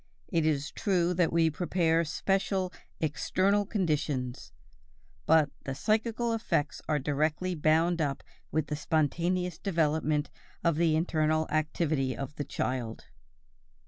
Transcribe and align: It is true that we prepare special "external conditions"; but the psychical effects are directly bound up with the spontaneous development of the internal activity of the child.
It 0.29 0.47
is 0.47 0.71
true 0.71 1.13
that 1.13 1.31
we 1.31 1.51
prepare 1.51 2.03
special 2.03 2.73
"external 2.99 3.67
conditions"; 3.67 4.51
but 5.27 5.51
the 5.63 5.75
psychical 5.75 6.33
effects 6.33 6.81
are 6.89 6.97
directly 6.97 7.53
bound 7.53 8.01
up 8.01 8.23
with 8.51 8.65
the 8.65 8.75
spontaneous 8.75 9.59
development 9.59 10.31
of 10.63 10.77
the 10.77 10.95
internal 10.95 11.47
activity 11.51 12.17
of 12.17 12.35
the 12.37 12.43
child. 12.45 13.05